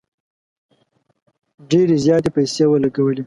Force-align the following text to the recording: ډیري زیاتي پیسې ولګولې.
ډیري 1.69 1.97
زیاتي 2.05 2.29
پیسې 2.35 2.63
ولګولې. 2.67 3.19